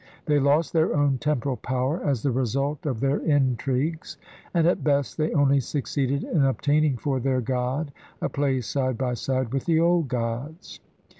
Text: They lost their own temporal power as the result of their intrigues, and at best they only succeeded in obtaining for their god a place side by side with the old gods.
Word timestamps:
They 0.25 0.39
lost 0.39 0.73
their 0.73 0.95
own 0.95 1.19
temporal 1.19 1.57
power 1.57 2.01
as 2.03 2.23
the 2.23 2.31
result 2.31 2.87
of 2.87 2.99
their 3.01 3.19
intrigues, 3.19 4.17
and 4.51 4.65
at 4.65 4.83
best 4.83 5.15
they 5.15 5.31
only 5.33 5.59
succeeded 5.59 6.23
in 6.23 6.41
obtaining 6.43 6.97
for 6.97 7.19
their 7.19 7.39
god 7.39 7.91
a 8.19 8.27
place 8.27 8.65
side 8.65 8.97
by 8.97 9.13
side 9.13 9.53
with 9.53 9.65
the 9.65 9.79
old 9.79 10.07
gods. 10.07 10.79